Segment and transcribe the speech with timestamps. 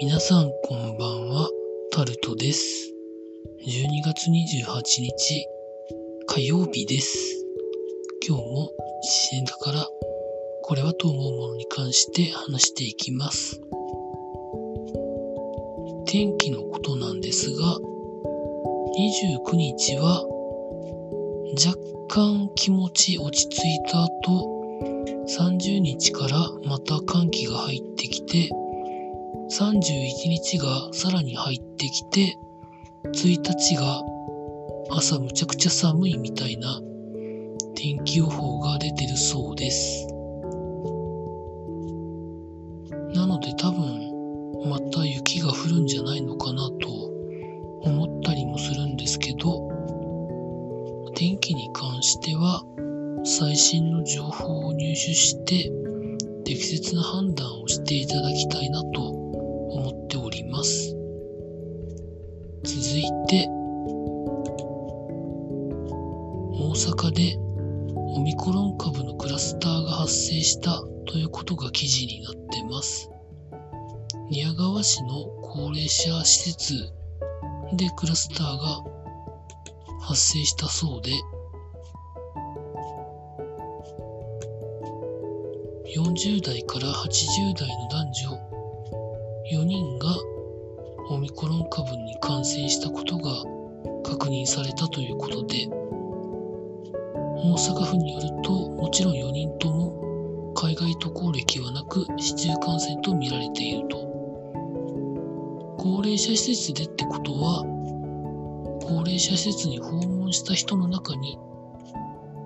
[0.00, 1.50] 皆さんこんばんは、
[1.92, 2.90] タルトです。
[3.66, 5.46] 12月28日、
[6.26, 7.44] 火曜日です。
[8.26, 9.86] 今日も自然だから、
[10.62, 13.60] これはと思うものに関して話していきます。
[16.06, 17.76] 天気のことなんですが、
[18.96, 20.24] 29日は
[21.62, 21.78] 若
[22.08, 24.60] 干気持ち落ち着いた後、
[25.28, 28.48] 30日からまた寒気が入ってきて、
[29.50, 32.38] 31日がさらに入ってきて、
[33.06, 34.00] 1日が
[34.90, 36.80] 朝むちゃくちゃ寒いみたいな
[37.74, 40.06] 天気予報が出てるそうです。
[43.12, 46.88] なので多分また雪が降るんじゃないのかなと
[47.82, 49.68] 思ったりもするんですけど、
[51.16, 52.62] 天気に関しては
[53.24, 55.72] 最新の情報を入手して
[56.44, 59.19] 適切な判断をしていただきたいなと
[59.70, 60.94] 思っております。
[62.64, 63.46] 続いて、
[66.52, 67.36] 大阪で
[67.96, 73.10] オミクロン株のクラスターが発生したということが記事になってます。
[74.30, 76.74] 宮川市の高齢者施設
[77.76, 78.84] でクラスターが
[80.00, 81.12] 発生したそうで、
[85.96, 88.59] 40代から80代の男女
[89.50, 90.06] 4人が
[91.08, 93.42] オミクロン株に感染したことが
[94.04, 95.66] 確認されたということで、
[97.42, 103.98] 大阪府によると、もちろん4人とも海外渡航歴はなく市中感染と見られていると。
[105.78, 107.64] 高齢者施設でってことは、
[108.84, 111.36] 高齢者施設に訪問した人の中に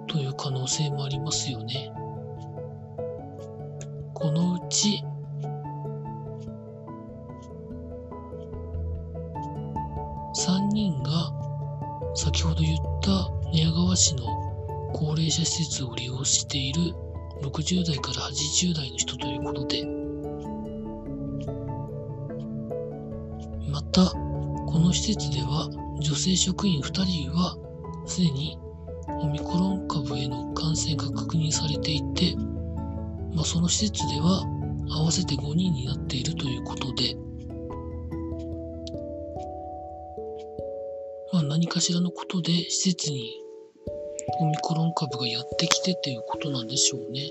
[0.07, 1.93] という可能性もありますよね。
[4.15, 5.05] このうち
[12.25, 14.25] 先ほど言った寝屋川市の
[14.95, 16.95] 高齢者施設を利用している
[17.43, 19.85] 60代から80代の人ということで
[23.71, 25.69] またこの施設では
[26.01, 27.59] 女性職員2人は
[28.07, 28.59] すでに
[29.07, 32.35] オミクロン株への感染が確認されていて、
[33.35, 34.43] まあ、その施設では
[34.89, 37.19] 合わせて5人になっているということで、
[41.49, 43.45] 何かしらのことで施設に
[44.41, 47.31] オミクロン株がやってきてっていうことなんでしょうね。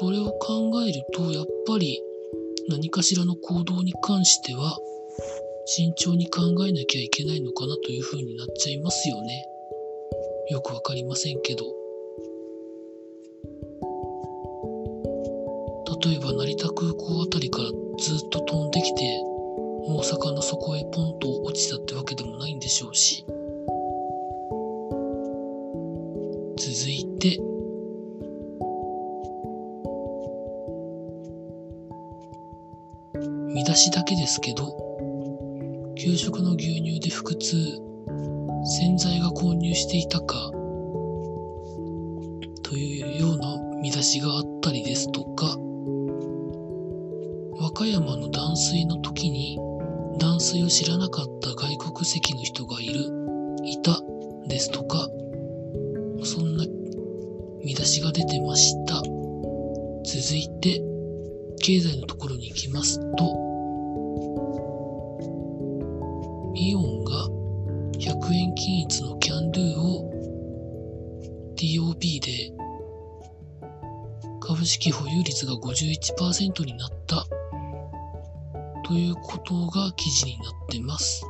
[0.00, 2.00] それを考えると、やっぱり
[2.68, 4.78] 何かしらの行動に関しては
[5.66, 9.44] 慎重に考えなきゃいけないのかなというふうになっちゃいますよね。
[10.50, 11.64] よくわかりませんけど。
[16.04, 17.64] 例えば成田空港あたりから
[17.98, 19.35] ずっと飛んできて
[19.88, 23.24] 大阪の底へポンと落ちたってわけでもないんでしょうし。
[26.58, 27.38] 続いて。
[33.54, 34.76] 見出しだけですけど
[35.96, 37.56] 給食の牛乳で腹痛
[38.66, 40.50] 洗剤が購入していたか
[42.62, 45.56] というような見出しがあったりですとか
[47.58, 49.58] 和歌山の断水の時に
[50.18, 53.00] 断水を知らなかった外国籍の人がいる、
[53.64, 54.00] いた。
[54.48, 55.08] ですとか、
[56.22, 56.64] そんな
[57.64, 59.02] 見出しが出てました。
[60.04, 60.80] 続いて、
[61.60, 63.24] 経済のところに行きますと、
[66.54, 67.28] イオンが
[67.98, 70.12] 100円均一のキャンドゥを
[71.56, 72.52] TOB で
[74.40, 76.95] 株式保有率が51%になった
[78.86, 81.26] ということが記事になってます。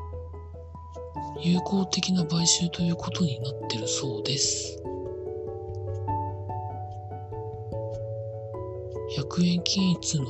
[1.43, 4.79] 有効的な買収ということになってるそうです。
[9.17, 10.27] 100円均一の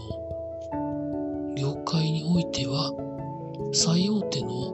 [1.57, 2.93] 業界においては、
[3.73, 4.73] 最大手の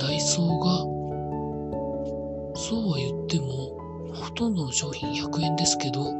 [0.00, 0.78] ダイソーが、
[2.56, 3.78] そうは言っても、
[4.12, 6.12] ほとんどの商品100円ですけど、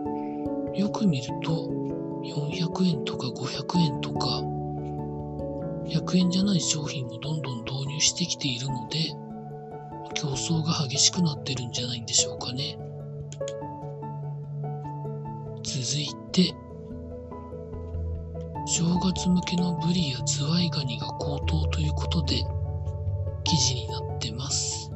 [0.76, 1.68] よく見ると
[2.22, 4.59] 400円とか500円とか、
[5.90, 9.12] 100円じゃない商品もどんどん導入してきているので、
[10.14, 12.78] 競争が激しくなってるんじゃないんでしょうかね。
[15.64, 16.54] 続いて、
[18.66, 22.36] 正月向けのブリやズワイガニが高騰ということで、
[23.42, 24.92] 記事になってます。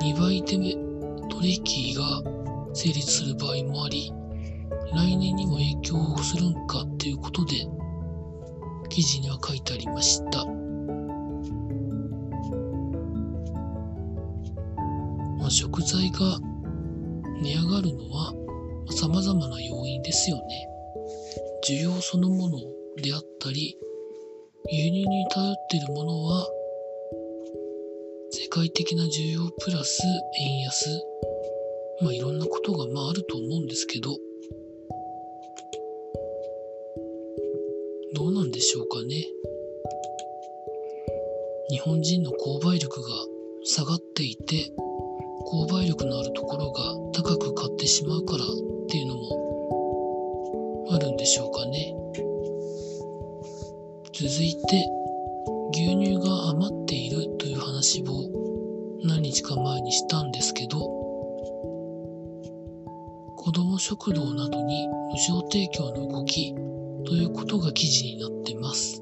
[0.00, 0.74] 2倍手目
[1.28, 2.22] 取引が
[2.74, 4.12] 成立する場合もあり、
[4.94, 7.66] 来年にも影響するんかっていうことで
[8.88, 10.44] 記事には書いてありました。
[15.38, 16.38] まあ、食材が
[17.42, 18.34] 値上がるのは
[18.90, 20.68] 様々な要因ですよね。
[21.68, 22.58] 需要そのもの
[23.02, 23.76] であったり、
[24.70, 26.46] 輸入に頼っているものは
[28.30, 30.02] 世界的な需要プラス
[30.40, 31.02] 円安、
[32.02, 34.16] まあいろんなことがまああると思うんですけど、
[38.18, 39.14] どうなんでしょうかね。
[41.70, 43.08] 日本人の購買力が
[43.62, 44.72] 下がっていて、
[45.46, 48.46] 購買力のあるところが高く買ってしまうからっ
[48.88, 51.94] ていうのもあるんでしょうかね。
[54.12, 54.90] 続いて、
[55.74, 58.06] 牛乳が余っているという話を
[59.04, 60.80] 何日か前にしたんですけど、
[63.36, 66.52] 子ども食堂などに無償提供の動き
[67.08, 69.00] ということが記事になってます。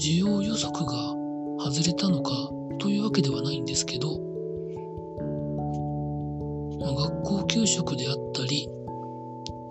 [0.00, 1.14] 需要予測が
[1.62, 2.32] 外れたのか
[2.78, 4.18] というわけではないんですけど、
[6.80, 8.70] 学校給食であったり、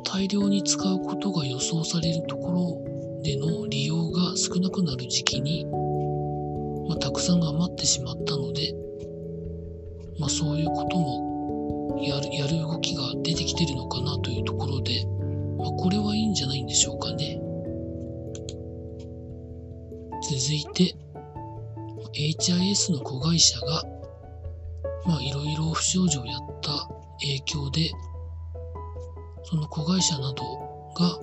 [0.03, 5.65] 大量に使うことが予想されるところでの利用が少なくなる時期に、
[6.88, 8.75] まあ、たくさん余ってしまったので、
[10.19, 11.35] まあ、そういうことも
[12.01, 15.06] やるやる動きが出てきてるのかなというところで、
[15.57, 17.39] まあ、これはいいんじゃないんでしょうかね。
[20.21, 20.95] 続いて、
[22.13, 23.83] HIS の子会社が、
[25.06, 26.89] まあいろいろ不祥事をやった
[27.19, 27.92] 影響で、
[29.44, 30.44] その子会社など
[30.95, 31.19] が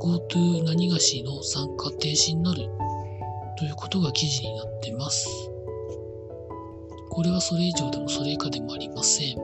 [0.00, 2.68] GoTo 何がしの参加停止になる
[3.58, 5.28] ということが記事になってます。
[7.10, 9.43] これはそれ以上でもそれ以下でもありません。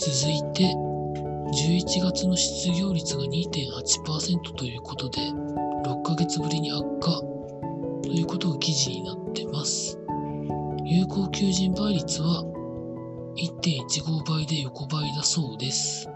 [0.00, 7.20] 続いて、11月の失業率が2.8%ということで、6ヶ月ぶりに悪化
[8.02, 9.98] ということが記事になってます。
[10.86, 12.42] 有効求人倍率は
[13.36, 16.08] 1.15倍で横ばいだそうです。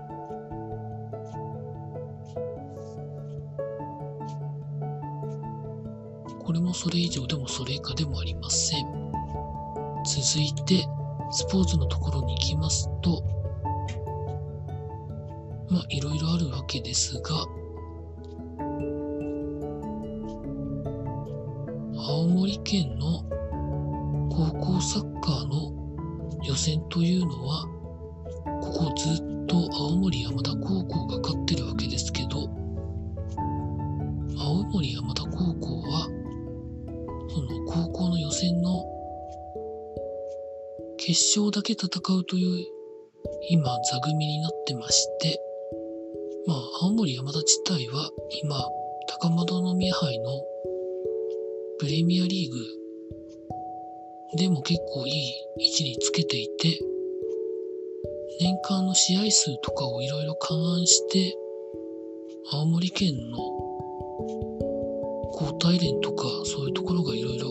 [6.42, 8.86] これもそれ以上でもそれ以下でもありません。
[10.06, 10.86] 続いて、
[11.30, 13.33] スポーツのところに行きますと、
[15.74, 17.34] まあいろいろあるわけですが、
[21.98, 23.24] 青森県の
[24.30, 25.72] 高校サッカーの
[26.44, 27.66] 予選というのは、
[28.62, 32.48] ここずっと青森山田高校が勝ってるわけですけど、
[34.38, 36.08] 青森山田高校は、
[37.30, 38.84] その高校の予選の
[40.98, 42.64] 決勝だけ戦うという
[43.50, 45.40] 今座組になってまして、
[46.46, 48.10] まあ、青森山田自体は
[48.42, 48.56] 今、
[49.20, 50.42] 高円宮杯の
[51.78, 52.58] プレミアリーグ
[54.36, 56.78] でも結構いい位置につけていて、
[58.40, 61.34] 年間の試合数とかをいろいろ勘案して、
[62.52, 63.38] 青森県の
[65.32, 67.48] 交代連とかそういうところがいろいろ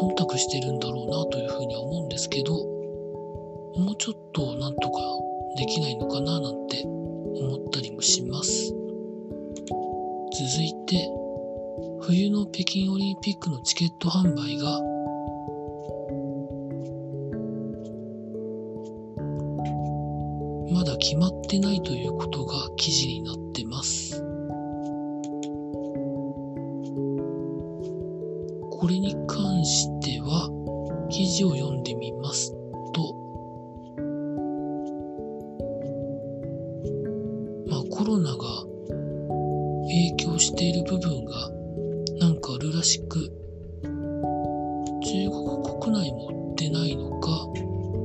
[0.00, 5.00] 忖度してるんだろうなというふうには思うんですけど、もうちょっとなんとか
[5.56, 6.97] できないのかななんて
[7.34, 8.72] 思ったりもします。
[10.38, 11.08] 続いて、
[12.00, 14.80] 冬の北京オリンピックのチケット販売が
[20.72, 23.37] まだ決まってないということが記事になっ
[37.84, 38.38] コロナが
[39.82, 41.50] 影響している部分が
[42.20, 43.32] なんかあるらしく、
[43.82, 47.30] 中国国内も売ってないのか、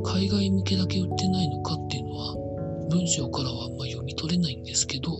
[0.05, 2.35] 海外向けだけ売ってないのかっていうのは、
[2.89, 5.19] 文章からはあんま読み取れないんですけど、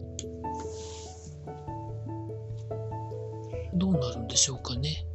[3.74, 5.06] どうなるんでしょうかね。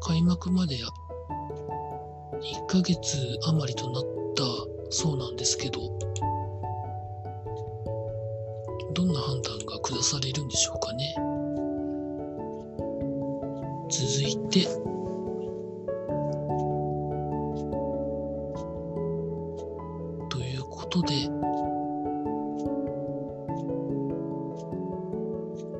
[0.00, 0.86] 開幕までや
[2.42, 4.11] 1ヶ月余りとなった
[4.94, 5.80] そうなんですけど、
[8.92, 11.14] どんな判断が下されるんでしょうかね。
[13.88, 14.66] 続いて、
[20.28, 21.14] ということで、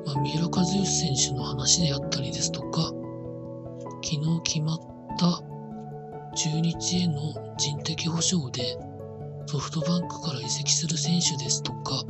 [0.05, 2.91] まあ、三浦知良選手の話であったりですとか、
[4.03, 4.79] 昨日決まっ
[5.19, 5.43] た
[6.35, 8.75] 中日への人的保障で
[9.53, 12.03] ソフトバンクから移籍する選手ですとか、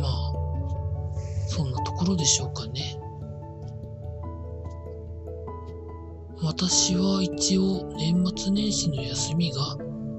[0.00, 0.32] まあ、
[1.48, 2.96] そんなところでしょうかね。
[6.44, 9.76] 私は一応年末年始の休みが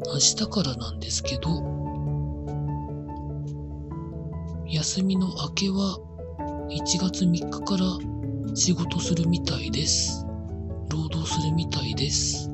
[0.08, 1.50] 明日からなんですけど、
[4.68, 5.98] 休みの明けは
[6.70, 7.86] 1月3日から
[8.56, 10.23] 仕事するみたいです。
[10.94, 12.52] 労働するみたいです。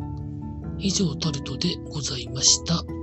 [0.78, 2.99] 以上タルトでございました。